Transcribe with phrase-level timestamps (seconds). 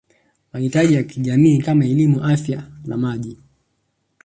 [0.53, 3.37] mahitaji ya kijamii kama elimu Afya Maji